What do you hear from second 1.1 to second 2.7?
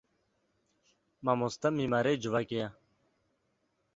Mamoste mîmarê civakê ye.